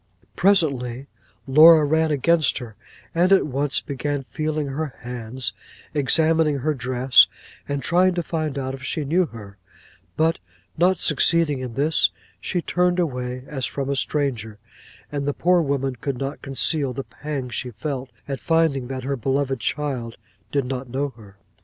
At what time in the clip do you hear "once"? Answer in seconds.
3.45-3.81